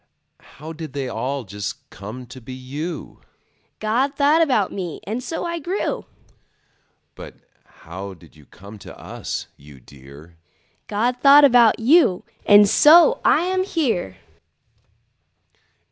[0.57, 3.21] How did they all just come to be you?
[3.77, 6.05] God thought about me, and so I grew.
[7.13, 7.35] But
[7.83, 10.37] how did you come to us, you dear?
[10.87, 14.17] God thought about you, and so I am here.